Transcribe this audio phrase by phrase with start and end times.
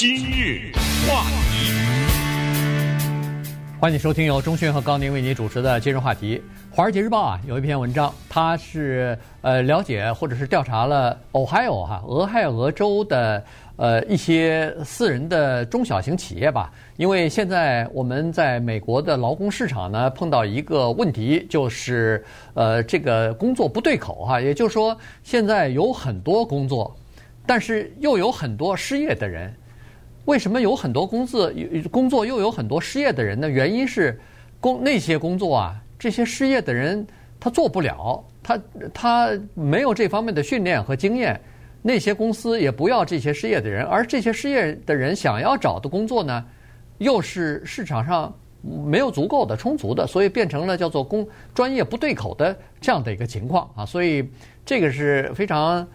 [0.00, 0.70] 今日
[1.08, 1.72] 话题，
[3.80, 6.40] 欢迎收听由钟迅和高宁为您主持的今日话题。
[6.72, 16.72] 《华尔街日报》啊，有一篇文章，它是呃了解或者是调查了 Ohio 哈俄亥俄州的呃一些私人的中小型企业吧。
[16.96, 22.24] 因为现在我们在美国的劳工市场呢，碰到一个问题，就是
[22.54, 26.96] 呃这个工作不对口哈，也就是说现在有很多工作。
[27.44, 29.52] 但是又有很多失业的人，
[30.28, 31.50] 为什么有很多工作
[31.90, 33.48] 工作又有很多失业的人呢？
[33.48, 34.20] 原因是
[34.60, 37.04] 工那些工作啊，这些失业的人
[37.40, 38.60] 他做不了，他
[38.92, 41.40] 他没有这方面的训练和经验，
[41.80, 46.44] 那些公司也不要这些失业的人，而这些失业的人想要找的工作呢，
[46.98, 48.30] 又是市场上
[48.62, 54.28] 没有足够的充足的，所以变成了叫做工专业不对口的这样的一个情况啊，所以
[54.66, 55.88] 这个是非常。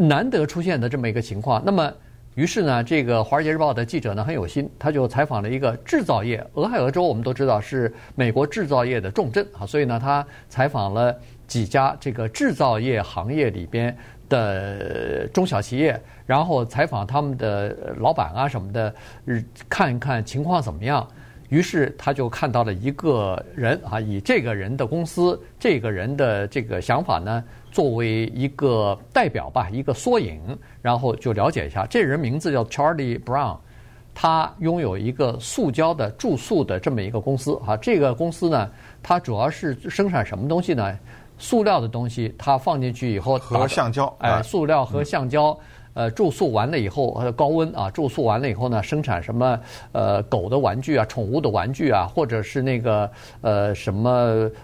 [0.00, 1.92] 难得出现的这么一个情况，那么
[2.36, 13.96] 于是呢，这个《华尔街日报》的记者呢很有心，他就采访了一个制造业，俄亥俄州我们都知道是美国制造业的重镇啊，所以呢，他采访了几家这个制造业行业里边
[14.28, 18.94] 的中小企业，然后采访他们的老板啊什么的，
[19.66, 21.08] 看一看情况怎么样。
[21.48, 27.42] 于是他就看到了一个人啊，以这个人的公司、这个人的这个想法呢。
[27.72, 30.40] 作为一个代表吧，一个缩影，
[30.80, 33.58] 然后就了解一下，这人名字叫 Charlie Brown，
[34.14, 37.76] 他拥有一个塑胶的注塑的这么一个公司啊。
[37.76, 38.70] 这个公司呢，
[39.02, 40.98] 它主要是生产什么东西呢？
[41.36, 45.50] 塑料的东西，它放进去以后和橡胶，哎，塑料和橡胶。
[45.50, 49.58] 嗯呃，注塑完了以后，呃，高温啊，注塑完了以后呢，生产什么
[49.92, 54.10] 呃狗的玩具啊，宠物的玩具啊，或者是那个呃什么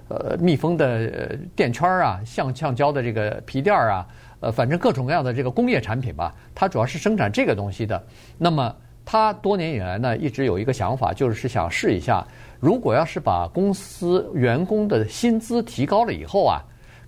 [0.08, 4.06] 呃密封的垫圈啊，橡橡胶的这个皮垫儿啊，
[4.40, 8.04] 呃，反正各种各样的这个工业产品吧，它主要是生产这个东西的。
[8.36, 12.22] 那么，他多年以来呢，一直有一个想法，就是想试一下，
[12.60, 16.60] 如果要是把公司员工的薪资提高了以后啊，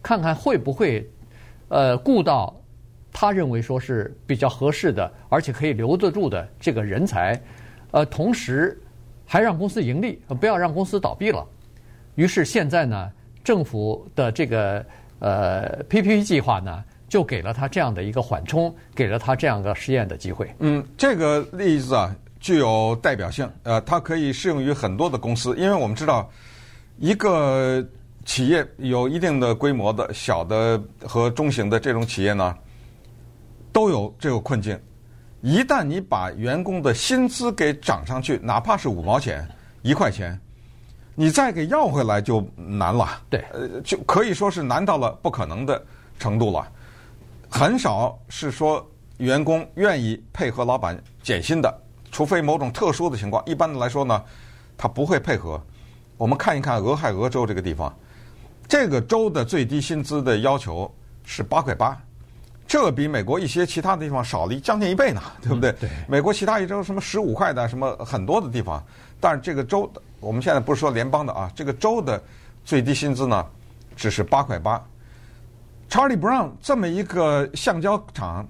[0.02, 1.06] 看看会不会
[1.68, 2.54] 呃顾到。
[3.16, 7.40] 他认为说是比较合适的，而且可以留得住的这个人才，
[7.92, 8.76] 呃，同时
[9.24, 11.46] 还让公司盈利，不要让公司倒闭了。
[12.16, 13.08] 于是现在呢，
[13.44, 14.84] 政府的这个
[15.20, 20.52] 呃 PPP 计划呢，就给了他这样的一个缓冲，给了他这样一个实验的机会。
[20.58, 26.28] 嗯，这个例子啊具有代表性，呃，它可以适用于很多的公司，因为我们知道
[26.98, 27.80] 一个
[28.24, 32.52] 企业有一定的规模的小的和中型的这种企业呢。
[33.74, 34.80] 都有这个困境，
[35.40, 39.44] 一旦你把员工的薪资给涨上去，哪怕是五毛钱、
[39.82, 40.40] 一块钱，
[41.16, 43.20] 你再给要回来就难了。
[43.28, 45.84] 对，呃，就可以说是难到了不可能的
[46.20, 46.70] 程度了。
[47.50, 53.42] 很少是说员工愿意配合老板减薪的，除非某种特殊的情况。
[53.44, 54.22] 一般的来说呢，
[54.78, 55.60] 他不会配合。
[56.16, 57.92] 我们看一看俄亥俄州这个地方，
[58.68, 60.88] 这个州的最低薪资的要求
[61.24, 62.00] 是八块八。
[62.66, 65.70] 这比美国一些其他的地方少了将近一倍呢，对不对？
[65.70, 65.90] 嗯、对。
[66.08, 68.82] 美国其他一州什么十五块的，什么很多的地方，
[69.20, 72.20] 但是这个州，我们现在不是说联邦的啊，这个州的
[72.64, 73.46] 最低薪资呢，
[73.94, 74.82] 只是八块八。
[75.90, 78.48] Charlie Brown 这么一个橡胶厂，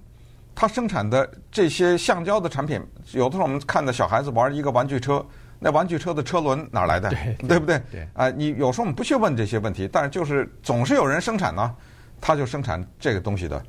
[0.54, 2.80] 它生产的这些橡胶的产品，
[3.12, 5.22] 有的时候我们看到小孩子玩一个玩具车，
[5.58, 7.10] 那玩具车的车轮哪来的？
[7.10, 7.82] 对，对不对？
[7.90, 8.02] 对。
[8.14, 11.74] 啊、呃，你有时候我们不去问这些问题，但是就是总是有人生产呢，
[12.20, 13.62] 他就生产这个东西的。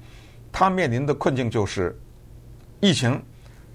[0.58, 1.94] 他面临的困境就是，
[2.80, 3.22] 疫情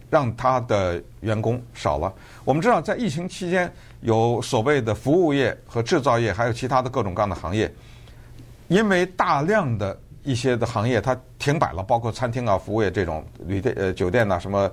[0.09, 2.11] 让他的员工少了。
[2.43, 3.71] 我们知道，在疫情期间，
[4.01, 7.71] 有所谓的服务业和制造业，还有其他的各种各样的行业，
[8.69, 14.73] 因为大量的一些的行业它停摆了，包括餐厅啊、服务业这种旅店、呃酒店呐、什么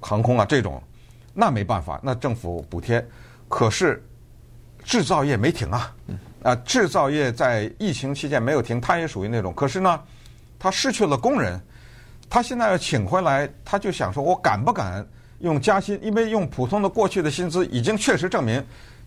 [0.00, 0.82] 航空啊这种，
[1.34, 3.06] 那没办法，那政府补贴。
[3.50, 4.02] 可是
[4.82, 5.94] 制造业没停啊，
[6.42, 9.52] 啊，制造业在疫情期间没有停，它也属于那种。
[9.52, 10.00] 可是呢？
[10.58, 11.60] 他失去了工人，
[12.28, 15.06] 他现在要请回来，他就想说：“我敢不敢
[15.38, 15.98] 用加薪？
[16.02, 18.62] 因为用普通的过去的薪资已经确实证明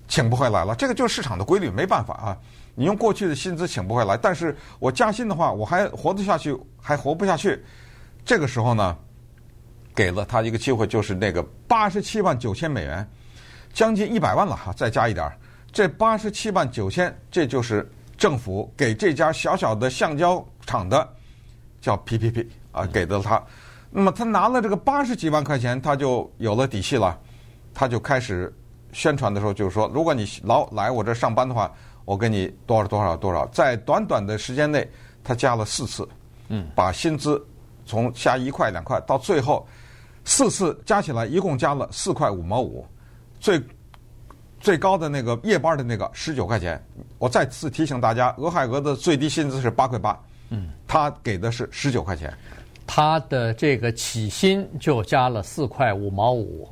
[0.08, 0.74] 请不回来了。
[0.76, 2.38] 这个就是市场的规律，没办法啊。
[2.74, 7.62] 你用过去的薪资请不回来，但是我加薪的话，我还活得下去，还活不下去。
[8.24, 8.98] 这个时候呢，
[9.94, 13.06] 给了他一个机会，就是那个八十七万九千美元，
[13.74, 15.38] 将近一百万了哈，再加一点儿，
[15.70, 21.08] 这八十七万九千，这就是政府给这家小小的橡胶厂的。”
[21.82, 23.44] 叫 PPP 啊，给的他，
[23.90, 27.20] 那么他拿了这个八十几万块钱，他就有了底气了，
[27.74, 28.54] 他就开始
[28.94, 31.70] 宣传的时候就是说，如果你老来我这上班的话，
[32.06, 34.90] 我给你多少多少多少，在短短的时间内，
[35.24, 36.08] 他加了四次，
[36.50, 37.44] 嗯，把薪资
[37.86, 39.68] 从加一块两块，到最后
[40.24, 42.86] 四次加起来一共加了四块五毛五，
[43.40, 43.62] 最
[44.60, 46.84] 最高的那个夜班的那个十九块钱。
[47.18, 50.20] 我再次提醒大家，俄亥俄的最低薪资是八块八，
[50.52, 52.32] 嗯，他给的是十九块钱，
[52.86, 56.70] 他的这个起薪就加了四块五毛五，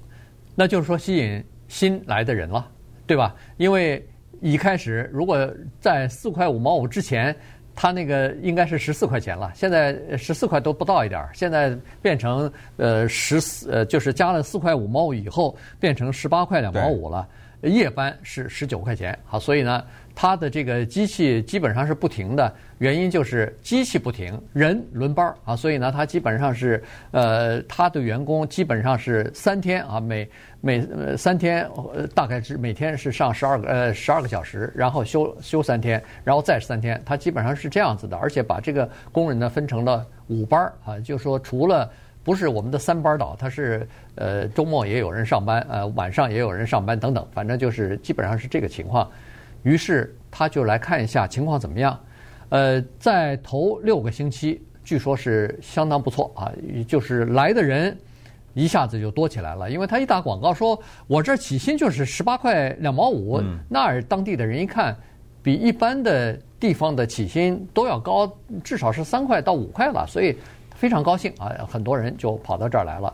[0.56, 2.66] 那就是说吸引新来的人了，
[3.08, 3.36] 对吧？
[3.58, 4.08] 因为
[4.42, 7.36] 一开始如果在四块五毛五之前。
[7.81, 17.25] 他那个应该是十四块钱了，现在十四块都不到一点儿，现在变成呃十四呃就是加了四块五毛五以后变成十八块两毛五了，
[17.62, 19.82] 夜班是十九块钱，好，所以呢。
[20.14, 30.30] 它的这个机器基本上是不停的，原因就是机器不停，人轮班啊，所以呢，它基本上是呃，它的员工基本上是三天啊，每
[30.60, 41.90] 每呃三天，呃，大概是每天是上十二个呃十二个小时，然后休休三天，然后再三天，它基本上是这样子的，而且把这个工人呢分成了五班啊，就说除了
[42.24, 49.10] 不是我们的三班倒，它是呃周末也有人上班，呃晚上也有人上班等等，反正就是基本上是这个情况。
[49.64, 52.00] 于是他就来看一下情况怎么样。
[52.50, 56.52] 呃，在头六个星期，据说是相当不错啊，
[56.88, 57.96] 就是来的人
[58.56, 59.70] 一下子就多起来了。
[59.70, 64.98] 因为他一打广告说，我这起薪就是十八块两毛五，那儿当地的人一看，
[65.44, 68.32] 比一般的地方的起薪都要高，
[68.64, 70.36] 至少是三块到五块了，所以
[70.74, 73.14] 非常高兴啊，很多人就跑到这儿来了。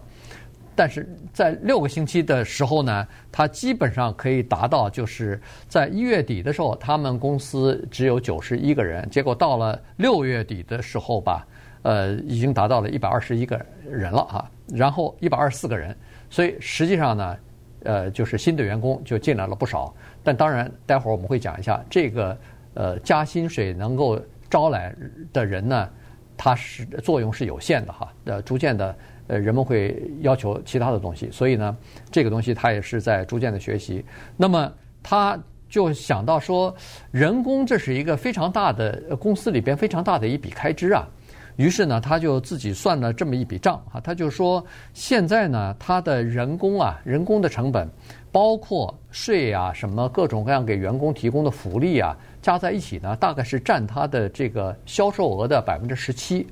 [0.76, 5.40] 但是在六个星期的时候呢，他基本上可以达到，就是
[5.70, 11.48] 在一月底的时候，他们公司只有九十一个人，结果到了六月底的时候吧，
[11.84, 13.58] 呃，已经达到了一百二十一个
[13.90, 15.96] 人了哈，然后一百二十四个人，
[16.30, 17.38] 所以实际上呢，
[17.84, 19.96] 呃，就是新的员工就进来了不少。
[20.24, 22.38] 但当然，待会儿我们会讲一下这个
[22.74, 24.20] 呃加薪水能够
[24.50, 24.94] 招来
[25.32, 25.90] 的人呢，
[26.36, 28.94] 它是作用是有限的哈，呃，逐渐的。
[29.28, 31.76] 呃，人们会要求其他的东西，所以呢，
[32.12, 34.04] 这个东西他也是在逐渐的学习。
[34.38, 35.38] 那么他
[35.70, 36.74] 就想到说，
[37.12, 41.08] 人工这是一个非常大的公司里边非常大的一笔开支啊。
[41.56, 44.64] 于是呢，他就自己算了这么一笔账啊，他就说，
[44.94, 47.90] 现在呢，他的人工啊，人工的成本，
[48.30, 56.46] 包括税啊，什么各种各样给员工提供的福利啊，加在一起呢，大概是占他的这个销售额的百分之十七。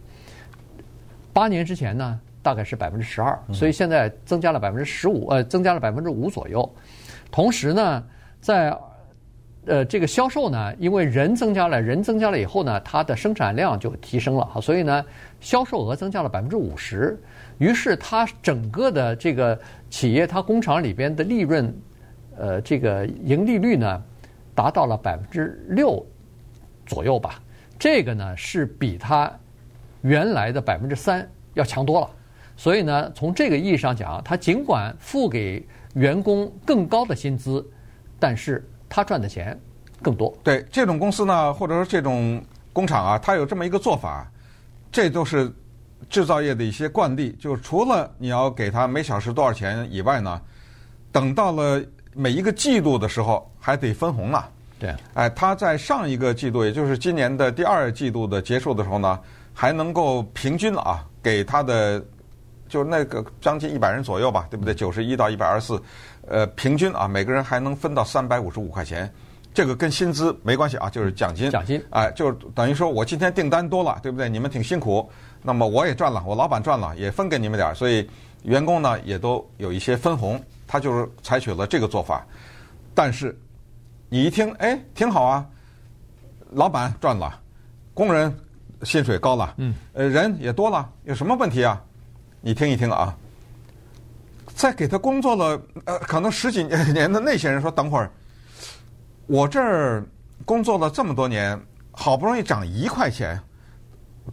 [1.33, 6.69] 八年之前呢，大概是百分之十二，所以现在增加了百分之十五，呃，增加了百分之五左右。
[7.31, 8.03] 同时呢，
[8.41, 8.77] 在
[9.65, 15.03] 呃这个销售呢，因为人增加了，人增加了以后呢，它的生产量就提升了，所以呢，
[15.39, 17.17] 销售额增加了百分之五十。
[17.59, 19.57] 于是它整个的这个
[19.89, 21.73] 企业，它工厂里边的利润，
[22.35, 24.03] 呃，这个盈利率呢，
[24.53, 26.05] 达到了百分之六
[26.85, 27.41] 左右吧。
[27.79, 29.31] 这个呢，是比它
[30.01, 32.09] 原来的百分之三要强多了。
[32.55, 35.65] 所以呢，从这个意义上讲，他尽管付给
[35.95, 37.65] 员工更高的薪资，
[38.19, 39.59] 但是他赚的钱
[40.01, 40.31] 更多。
[40.43, 42.41] 对这种公司呢，或者说这种
[42.71, 44.31] 工厂啊，它有这么一个做法，
[44.91, 45.51] 这都是
[46.09, 47.35] 制造业的一些惯例。
[47.39, 50.39] 就是除了你要给他每小时多少钱以外呢，
[51.11, 51.83] 等到了
[52.13, 54.43] 每一个季度的时候，还得分红呢。
[54.79, 59.19] 对，哎，他在上一个季度，也就是今年的第二季度的结束的时候呢，
[59.53, 62.03] 还能够平均啊给他的。
[62.73, 64.73] 就那个将近一百人左右吧，对不对？
[64.73, 65.83] 九十一到一百二十四，
[66.27, 69.07] 呃，平均啊，每个人还能分到三百五十五块钱，
[69.53, 71.51] 这个跟薪资没关系啊，就是奖金。
[71.51, 74.27] 奖金，哎，就等于说我今天订单多了，对不对？
[74.27, 75.07] 你们挺辛苦，
[75.43, 78.09] 那么我也赚了，我老板赚了，也分给你们点儿，所以
[78.41, 80.43] 员工呢也都有一些分红。
[80.65, 82.25] 他就是采取了这个做法，
[82.95, 83.39] 但是
[84.09, 85.45] 你一听，哎，挺好啊，
[86.49, 87.39] 老板赚了，
[87.93, 88.35] 工人
[88.81, 91.79] 薪水高了，嗯，呃，人也多了，有什么问题啊？
[92.45, 93.15] 你听一听啊，
[94.53, 98.11] 在给他工作了呃，可能十几年的那些人说：“等会儿，
[99.27, 100.03] 我这儿
[100.43, 101.57] 工作了这么多年，
[101.91, 103.39] 好不容易涨一块钱，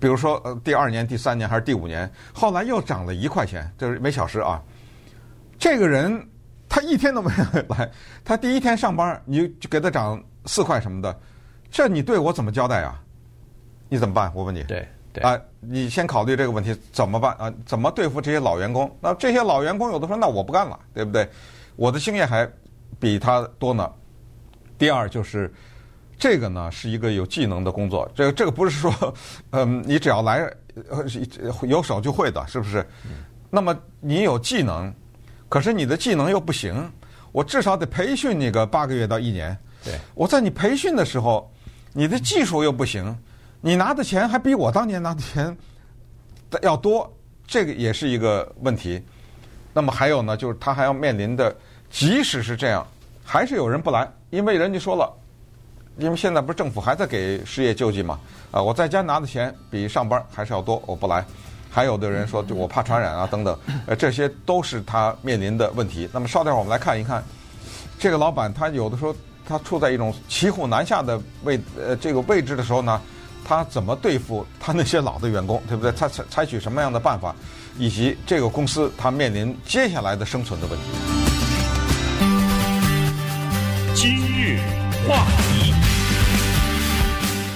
[0.00, 4.60] 比如说呃第二年、第三年还是第五年，后来又涨了一块钱，就是每小时啊。
[5.56, 6.28] 这个人
[6.68, 7.88] 他一天都没有来，
[8.24, 11.16] 他第一天上班你就给他涨四块什么的，
[11.70, 13.00] 这你对我怎么交代啊？
[13.88, 14.32] 你怎么办？
[14.34, 14.84] 我问你。”对。
[15.12, 17.52] 对啊，你先考虑这个问题怎么办啊？
[17.66, 18.90] 怎么对付这些老员工？
[19.00, 21.28] 那这些老员工有的说，那我不干了，对不对？
[21.74, 22.48] 我的经验还
[22.98, 23.90] 比他多呢。
[24.78, 25.52] 第二就是
[26.16, 28.08] 这个呢，是一个有技能的工作。
[28.14, 29.14] 这个这个不是说，
[29.50, 30.48] 嗯，你只要来
[31.62, 32.86] 有手就会的，是不是？
[33.50, 34.94] 那么你有技能，
[35.48, 36.88] 可是你的技能又不行，
[37.32, 39.58] 我至少得培训你个八个月到一年。
[39.82, 41.52] 对，我在你培训的时候，
[41.92, 43.18] 你的技术又不行。
[43.60, 45.56] 你拿的钱还比我当年拿的钱
[46.62, 47.10] 要多，
[47.46, 49.02] 这个也是一个问题。
[49.72, 51.54] 那么还有呢，就是他还要面临的，
[51.90, 52.86] 即使是这样，
[53.24, 55.12] 还是有人不来，因为人家说了，
[55.98, 58.18] 因为现在不是政府还在给失业救济嘛，
[58.50, 61.24] 啊，我在家拿的钱比上班还是要多，我不来。
[61.72, 66.08] 还有的人说，就我怕传染啊等等，呃，这些都是他面临的问题。
[66.12, 67.22] 那么稍待会儿我们来看一看，
[67.96, 69.14] 这个老板他有的时候
[69.46, 73.00] 他处在一种骑虎难下的位呃这个位置的时候呢，
[73.44, 75.92] 他怎么对付他那些老的员工， 对不对？
[75.92, 77.34] 他采采取什么样的办法，
[77.78, 80.84] 以及这个公司他面临接下来的生存的问题。
[83.94, 84.58] 今日
[85.08, 85.74] 话题。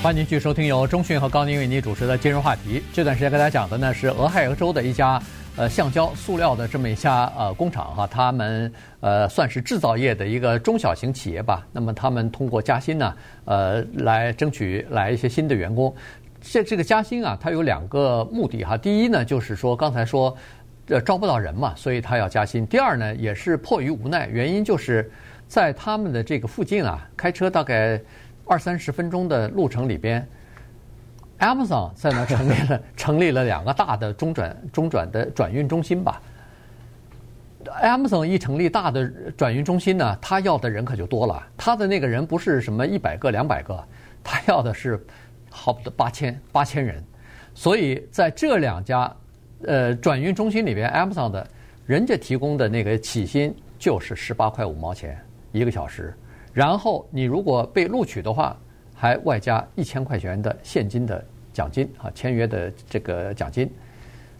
[0.02, 2.82] 欢迎您继续收听由中讯和高宁为您主持的今日话题。
[2.92, 5.18] 这段时间跟大家讲的呢是俄亥俄州的一家
[5.56, 11.66] 呃橡胶塑料的这么一家呃工厂哈，他们呃算是制造业的一个中小型企业吧。
[11.72, 15.94] 那么他们通过加薪呢，呃来争取来一些新的员工。
[16.40, 18.76] 这这个加薪啊，它有两个目的哈。
[18.76, 20.36] 第一呢，就是说刚才说
[20.88, 22.66] 呃招不到人嘛，所以他要加薪。
[22.66, 25.10] 第二呢，也是迫于无奈，原因就是
[25.46, 28.00] 在他们的这个附近啊，开车大概。
[28.46, 30.28] 二三十分钟的路程里边
[31.44, 36.20] ，Amazon 在那成立了 成立了两个大的中转中转的转运中心吧。
[37.82, 41.42] Amazon 一成立大的转运中心呢，他要的人可就多了。
[41.56, 43.82] 他的那个人不是什么一百个两百个，
[44.22, 45.02] 他要的是
[45.50, 47.02] 好不得八千八千人。
[47.54, 49.10] 所以在这两家
[49.66, 51.46] 呃转运中心里边，Amazon 的
[51.86, 55.18] 人家提供的那个起薪就是十八块五毛钱
[55.52, 56.14] 一个小时。
[56.52, 58.56] 然后你如果被录取的话，
[58.94, 61.24] 还外加一千块钱的现金的
[61.54, 63.70] 奖金啊，签约的这个奖金。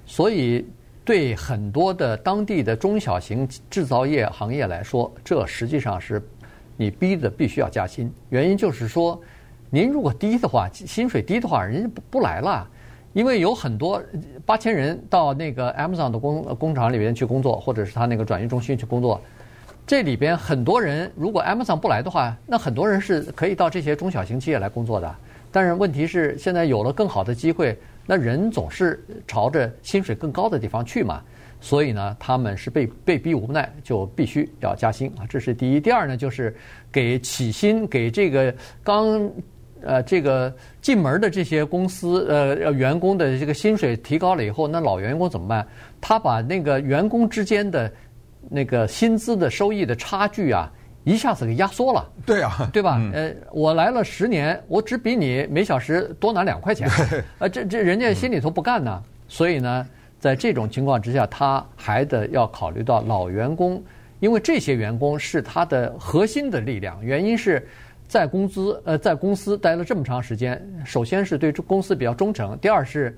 [0.05, 0.67] 所以
[1.03, 6.23] 对很多的当地的中小型制造业行业来说，这实际上是
[6.77, 8.13] 你逼的必须要加薪。
[8.29, 9.19] 原因就是说，
[9.71, 12.69] 您如果低的话，薪水低的话，人家不不来了，
[13.13, 14.03] 因为有很多
[14.45, 19.21] 八千人到那个 Amazon 的工工厂里边去工作，或者是他那个转运中心去工作。
[19.87, 25.15] 这里边很多人，如果 Amazon 不来的话，那很多人是可以到这些中小型企业来工作的。
[25.55, 31.23] 但是问题是，现在有了更好的机会，那人总是朝着薪水更高的地方去嘛。
[31.61, 35.23] 所以呢，他们是被被逼无奈，就必须要加薪啊。
[35.29, 35.81] 这是第一。
[35.81, 36.53] 第二呢，就是
[36.91, 39.31] 给起薪，给这个刚
[39.81, 45.65] 呃这个进门的这些公司呃员工的这个薪水提高了以后，那老员工怎么办？
[46.01, 47.93] 他把那个员工之间的
[48.51, 50.69] 那个薪资的收益的差距啊，
[51.05, 52.11] 一下子给压缩了。
[52.27, 53.01] 对啊，对吧？
[53.13, 56.89] 呃，我来了十年，我只比你每小时多拿两块钱。
[57.39, 59.03] 呃，这这人家心里头不干呢。
[59.29, 59.87] 所以呢，
[60.19, 63.83] 在这种情况之下，他还得要考虑到老员工，
[64.19, 67.05] 因为这些员工是他的核心的力量。
[67.05, 67.67] 原因是
[68.09, 73.17] 在工资呃在公司待了这么长时间，首先是对公司比较忠诚，第二是。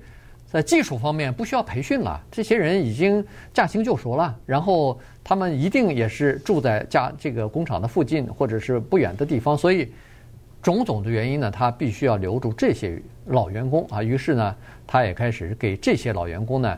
[0.49, 3.21] 在技术方面不需要培训了，这些人已经
[3.53, 4.33] 驾轻就熟了。
[4.45, 9.91] 然后他们一定也是住在家这个工厂的附近或者是不远的地方，所以
[10.61, 14.01] 种种的原因呢，他必须要留住这些老员工啊。
[14.01, 14.55] 于是呢，
[14.87, 16.77] 他也开始给这些老员工呢，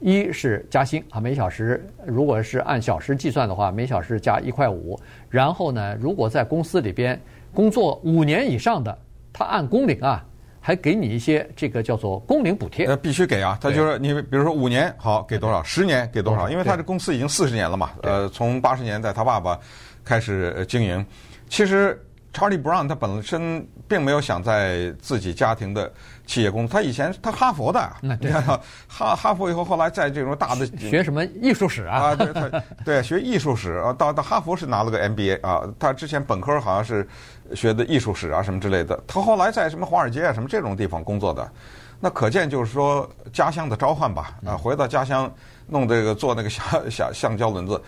[0.00, 4.98] 一是加薪啊，每小时如果是按小时计算的话，每小时加一块五。
[5.30, 7.16] 然后呢，如果在公司里边
[7.54, 8.98] 工作五年以上的，
[9.32, 10.26] 他按工龄啊。
[10.66, 13.56] 还给你一些这个叫做工龄补贴，那，必须给啊。
[13.62, 17.92] 他就是你，比如说五年好给多少，十年给多少，因为他这公司已经四十年了嘛。
[18.02, 19.56] 呃，从八十年代他爸爸
[20.04, 21.06] 开始经营，
[21.48, 21.96] 其实。
[22.36, 25.90] 查理·布朗他本身并没有想在自己家庭的
[26.26, 32.08] 企业工作，他以前他哈佛的，你看哈哈佛以后后来在这种大的学什么艺术史啊？
[32.08, 37.08] 啊，对，他对学艺术史啊，到到哈佛是拿了个 MBA 啊，他之前本科好像是
[37.54, 41.50] 学的艺术史啊什么之类的，他后来在什么华尔街啊什么这种地方工作的，
[41.98, 45.32] 那可见就是说家乡的召唤吧啊，回到家乡
[45.66, 47.82] 弄这个做那个橡橡橡胶轮子，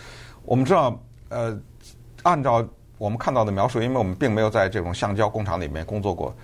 [0.46, 1.54] 我们知道呃，
[2.22, 2.66] 按照。
[2.98, 6.34] 我们看到的描述，因为我们并没有在这种橡胶工厂里面工作过，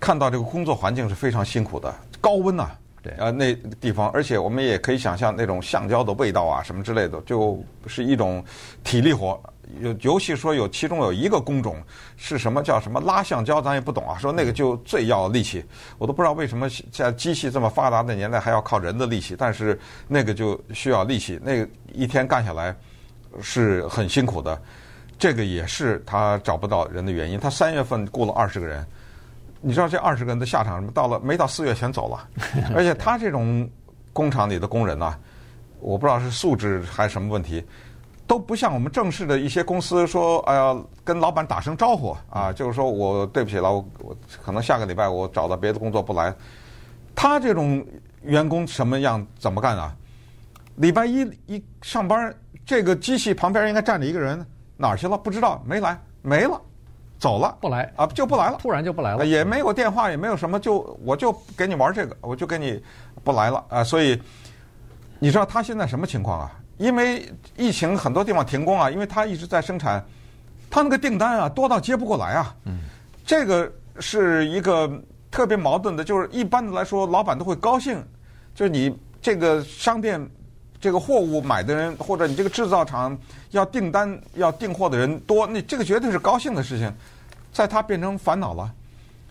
[0.00, 2.70] 看到这个工作环境是非常辛苦的，高温呐，
[3.02, 8.42] 对，呃，那地方，而且我们也可以想象那种橡胶的味道啊，什么之类的，就是一种
[8.82, 9.38] 体力活。
[9.82, 11.76] 尤尤其说有其中有一个工种
[12.16, 14.16] 是什么叫什么拉橡胶，咱也不懂啊。
[14.16, 15.62] 说那个就最要力气，
[15.98, 22.74] 我都不知道为什么在机器这么发达的年代还要靠人的力气，但是那个就需要力气，那个一天干下来
[23.42, 24.58] 是很辛苦的。
[25.18, 27.38] 这个也是他找不到人的原因。
[27.40, 28.86] 他三月份雇了二十个人，
[29.60, 30.92] 你知道这二十个人的下场什么？
[30.92, 32.28] 到了没到四月全走了。
[32.74, 33.68] 而且他这种
[34.12, 35.14] 工厂里的工人呢，
[35.80, 37.64] 我不知道是素质还是什么问题，
[38.26, 46.32] 都不像我们正式的一些公司说，哎呀，跟老板打声招呼啊，就是说我对不起了，我我可能下个礼拜我找到别的工作不来。
[47.14, 47.84] 他这种
[48.22, 49.92] 员工什么样怎么干啊？
[50.76, 52.32] 礼拜一一上班，
[52.64, 54.46] 这个机器旁边应该站着一个人，
[54.78, 55.18] 哪儿去了？
[55.18, 56.58] 不知道，没来，没了，
[57.18, 62.80] 走了，不来啊，就不来了，突然就不来了，也没有电话，也没有什么，就我就给你玩这个，我就给你
[63.24, 63.84] 不来了啊。
[63.84, 64.18] 所以
[65.18, 66.52] 你知道他现在什么情况啊？
[66.76, 70.02] 因为疫情很多地方停工啊，因为他一直在生产，
[70.70, 72.54] 他那个订单啊多到接不过来啊。
[72.66, 72.78] 嗯，
[73.26, 73.68] 这个
[73.98, 74.88] 是一个
[75.28, 78.00] 特别矛盾的，就是一般的来说，老板都会高兴，
[78.54, 80.24] 就是你这个商店
[80.80, 83.18] 这个货物买的人，或者你这个制造厂
[83.50, 86.92] 要订单要订货的人多，那这个绝对是高兴的事情，
[87.52, 88.72] 在他变成烦恼了，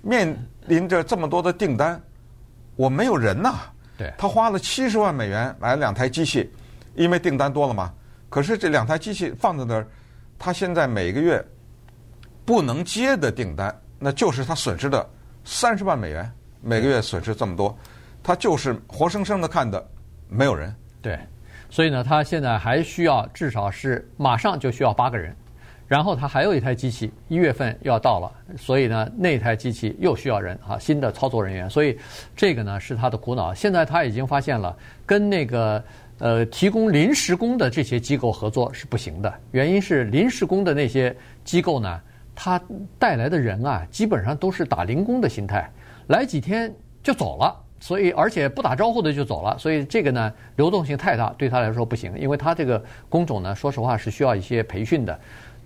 [0.02, 2.02] 面临着这么多的订单，
[2.76, 3.56] 我没有人呐。
[3.98, 6.50] 对，他花了七十万美元买了两台机器。
[6.96, 7.94] 因为订单多了嘛，
[8.28, 9.88] 可是这两台机器放在那儿，
[10.40, 11.40] 他现在每个月
[12.44, 15.08] 不能接的订单，那就是他损失的
[15.46, 16.28] 三十万美元，
[16.60, 17.78] 每个月损失这么多，
[18.24, 19.88] 他就是活生生的看的
[20.28, 20.76] 没有人。
[21.04, 21.20] 对，
[21.78, 25.36] 所以呢，他现在还需要至少是马上就需要八个人，
[25.86, 31.96] 然后他还有一台机器一月份要到了，所以呢，那台机器又需要人啊，新的操作人员，所以
[32.36, 33.54] 这个呢是他的苦恼。
[33.54, 35.84] 现在他已经发现了跟那个。
[36.20, 42.02] 呃，提供临时工的这些机构合作是不行的，原因是临时工的那些机构呢，
[42.34, 42.60] 他
[42.98, 45.72] 带来的人啊，基本上都是打零工的心态，
[46.08, 55.20] 来几天就走了，所以而且不打招呼的就走了，所以这个呢，流动性太大，对他来说不行，因为他这个工种呢，说实话是需要一些培训的。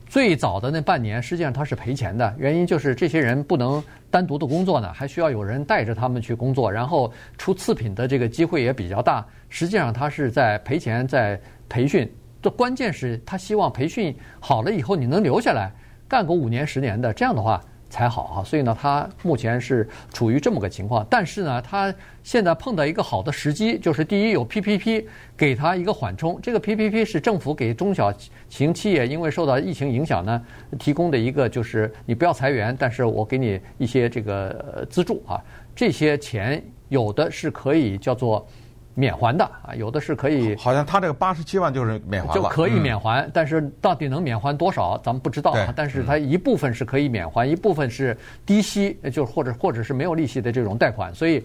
[0.07, 9.25] 最早的那半年，实际上他是赔钱的，原因就是这些人不能单独的工作呢，还需要有人带着他们去工作，然后出次品的这个机会也比较大。
[9.47, 11.39] 实际上他是在赔钱，在
[11.69, 12.09] 培训。
[12.41, 15.71] 这关键是他希望培训好了以后你能留下来
[16.09, 17.63] 干个五年十年的，这样的话。
[17.91, 21.05] 才好哈，所以呢，他目前是处于这么个情况。
[21.07, 21.93] 但是呢，他
[22.23, 25.05] 现在碰到一个好的时机，就是第一有 PPP
[25.37, 26.39] 给他一个缓冲。
[26.41, 28.11] 这个 PPP 是政府给中小
[28.49, 30.41] 型企业，因为受到疫情影响呢，
[30.79, 35.39] 提供的一个就是你不要裁员，但是我给你一些这个资助啊。
[35.75, 38.47] 这些钱有的是可以叫做。
[38.93, 45.53] 免还的啊，有的是可以，好像他这个八十七万就是免还就可以免还，嗯、但是到底能免还多少，咱们不知道。
[45.53, 51.41] 对但是它一部分是可以免还，嗯、一部分是低息，就是或者或者是没有利息的这种贷款，所以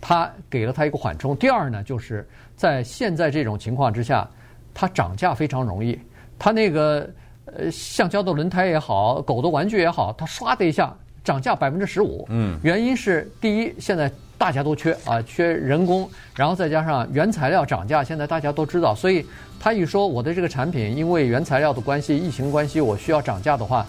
[0.00, 1.36] 他给了他一个缓冲。
[1.36, 4.28] 第二呢，就是在现在这种情况之下，
[4.74, 5.98] 它涨价非常容易。
[6.36, 7.08] 它那个
[7.46, 12.26] 呃橡胶的轮胎也好，狗的玩具也好，它唰的一下涨价百分之十五。
[12.28, 14.10] 嗯，原因是第一现在。
[14.38, 19.26] 大家都缺啊，缺人工，然后再加上原材料涨价，现在大家都知道，所以
[19.58, 23.84] 他一说我的这个产品因为原材料的关系、疫情关系，我需要涨价的话，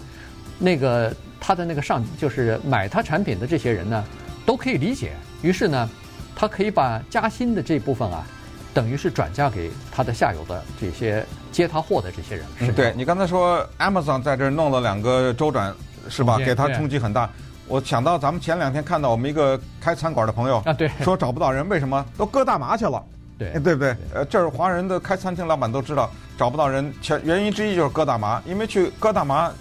[0.58, 4.04] 那个他的那个上就是买他产品的这些人呢，
[4.44, 5.12] 都可以理解。
[5.40, 5.88] 于是呢，
[6.34, 8.26] 他可以把加薪的这部分啊，
[8.74, 12.44] 等于是转嫁给他的下游的这些接他货的这些人。
[12.58, 15.72] 是对，你刚才说 Amazon 在这儿弄了两个周转，
[16.08, 16.38] 是吧？
[16.38, 17.30] 给他冲击很大。
[17.70, 22.04] 我想到咱们前两天看到我们一个开餐馆的朋友啊，对，说找不到人，为什么？
[22.18, 23.00] 都割大麻去了，
[23.38, 23.96] 对，对不对？
[24.12, 29.52] 呃，这是华人的开餐厅老板都知道找不到人，全原因之一就是割大麻，因为去割大麻，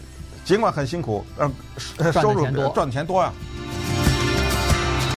[0.43, 3.31] 尽管很辛苦，呃，收入赚的钱多呀。